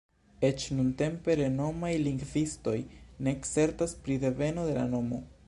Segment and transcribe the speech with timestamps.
[0.47, 2.75] Eĉ nuntempe renomaj lingvistoj
[3.29, 5.25] ne certas pri deveno de la nomo.